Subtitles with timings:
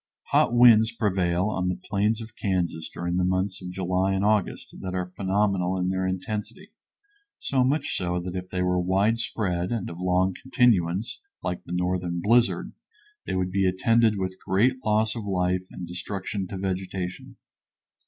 [0.29, 4.73] Hot winds prevail on the plains of Kansas during the months of July and August
[4.79, 6.69] that are phenomenal in their intensity,
[7.37, 12.19] so much so that if they were widespread and of long continuance, like the northern
[12.19, 12.73] blizzard,
[13.27, 17.35] they would be attended with great loss of life and destruction to vegetation.